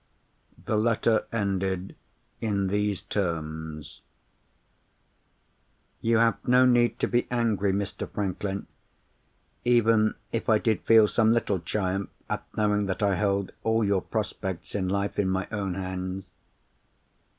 The 0.65 0.77
letter 0.77 1.27
ended 1.31 1.95
in 2.39 2.69
these 2.69 3.03
terms: 3.03 4.01
"You 6.01 6.17
have 6.17 6.39
no 6.47 6.65
need 6.65 6.97
to 7.01 7.07
be 7.07 7.27
angry, 7.29 7.71
Mr. 7.71 8.09
Franklin, 8.09 8.65
even 9.63 10.15
if 10.31 10.49
I 10.49 10.57
did 10.57 10.81
feel 10.81 11.07
some 11.07 11.33
little 11.33 11.59
triumph 11.59 12.09
at 12.31 12.43
knowing 12.57 12.87
that 12.87 13.03
I 13.03 13.13
held 13.13 13.51
all 13.63 13.83
your 13.83 14.01
prospects 14.01 14.73
in 14.73 14.87
life 14.89 15.19
in 15.19 15.29
my 15.29 15.47
own 15.51 15.75
hands. 15.75 16.23